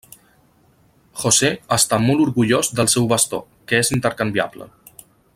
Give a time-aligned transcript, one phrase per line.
[1.23, 4.69] José està molt orgullós del seu bastó, que és intercanviable.